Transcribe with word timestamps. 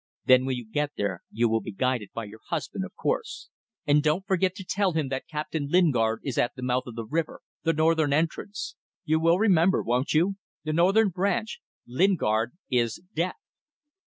Then 0.25 0.45
when 0.45 0.55
you 0.57 0.65
get 0.67 0.93
there 0.97 1.21
you 1.29 1.47
will 1.47 1.61
be 1.61 1.71
guided 1.71 2.09
by 2.11 2.23
your 2.25 2.39
husband, 2.47 2.83
of 2.83 2.95
course. 2.95 3.49
And 3.85 4.01
don't 4.01 4.25
forget 4.25 4.55
to 4.55 4.63
tell 4.65 4.93
him 4.93 5.09
that 5.09 5.27
Captain 5.29 5.67
Lingard 5.69 6.21
is 6.23 6.39
at 6.39 6.55
the 6.55 6.63
mouth 6.63 6.87
of 6.87 6.95
the 6.95 7.05
river 7.05 7.41
the 7.61 7.73
northern 7.73 8.11
entrance. 8.11 8.75
You 9.05 9.19
will 9.19 9.37
remember. 9.37 9.83
Won't 9.83 10.15
you? 10.15 10.37
The 10.63 10.73
northern 10.73 11.09
branch. 11.09 11.61
Lingard 11.85 12.53
is 12.67 12.99
death." 13.13 13.35